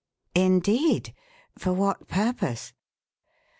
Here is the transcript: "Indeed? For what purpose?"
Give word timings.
"Indeed? 0.33 1.13
For 1.59 1.73
what 1.73 2.07
purpose?" 2.07 2.73